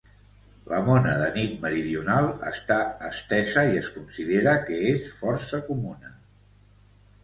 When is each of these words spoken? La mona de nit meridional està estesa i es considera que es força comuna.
La 0.69 0.77
mona 0.87 1.11
de 1.23 1.27
nit 1.35 1.51
meridional 1.65 2.31
està 2.53 2.79
estesa 3.13 3.67
i 3.75 3.79
es 3.85 3.93
considera 4.01 4.59
que 4.67 4.83
es 4.97 5.09
força 5.23 5.65
comuna. 5.73 6.19